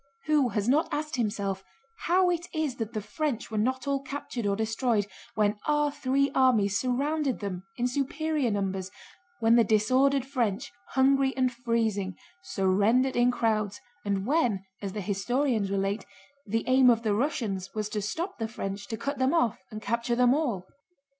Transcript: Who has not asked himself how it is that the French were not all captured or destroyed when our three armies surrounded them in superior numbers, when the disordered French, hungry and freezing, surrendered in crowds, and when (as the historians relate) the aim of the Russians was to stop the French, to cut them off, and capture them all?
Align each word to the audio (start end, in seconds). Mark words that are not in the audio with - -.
Who 0.25 0.49
has 0.49 0.67
not 0.67 0.91
asked 0.91 1.17
himself 1.17 1.63
how 2.07 2.31
it 2.31 2.47
is 2.55 2.77
that 2.77 2.93
the 2.93 3.01
French 3.03 3.51
were 3.51 3.57
not 3.59 3.87
all 3.87 4.01
captured 4.01 4.47
or 4.47 4.55
destroyed 4.55 5.05
when 5.35 5.59
our 5.67 5.91
three 5.91 6.31
armies 6.33 6.75
surrounded 6.75 7.39
them 7.39 7.67
in 7.77 7.87
superior 7.87 8.49
numbers, 8.49 8.89
when 9.41 9.57
the 9.57 9.63
disordered 9.63 10.25
French, 10.25 10.71
hungry 10.93 11.37
and 11.37 11.53
freezing, 11.53 12.15
surrendered 12.41 13.15
in 13.15 13.29
crowds, 13.29 13.79
and 14.03 14.25
when 14.25 14.65
(as 14.81 14.93
the 14.93 15.01
historians 15.01 15.69
relate) 15.69 16.07
the 16.47 16.63
aim 16.65 16.89
of 16.89 17.03
the 17.03 17.13
Russians 17.13 17.69
was 17.75 17.87
to 17.89 18.01
stop 18.01 18.39
the 18.39 18.47
French, 18.47 18.87
to 18.87 18.97
cut 18.97 19.19
them 19.19 19.35
off, 19.35 19.59
and 19.69 19.83
capture 19.83 20.15
them 20.15 20.33
all? 20.33 20.65